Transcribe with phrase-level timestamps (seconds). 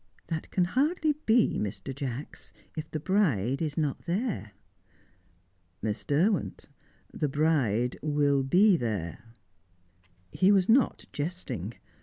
[0.29, 1.93] "That can hardly be, Mr.
[1.93, 4.53] Jacks, if the bride is not there."
[5.83, 6.67] "Miss Derwent,
[7.13, 9.23] the bride will be there!"
[10.31, 11.75] He was not jesting.